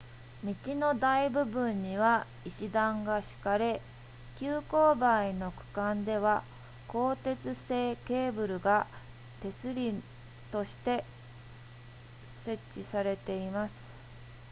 [0.43, 3.83] 道の大部分には石段が敷かれ
[4.39, 6.43] 急勾配の区間では
[6.87, 8.87] 鋼鉄製ケーブルが
[9.41, 9.93] 手すり
[10.49, 11.05] として
[12.33, 13.91] 設置されています